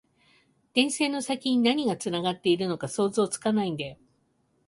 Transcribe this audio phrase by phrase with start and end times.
[0.73, 3.97] 電線の先に何がつながっているのか想像つかないんだよ